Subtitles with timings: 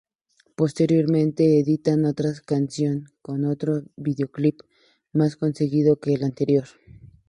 [0.55, 4.61] Posteriormente editan otra canción con otro videoclip,
[5.13, 6.65] más conseguido que el anterior.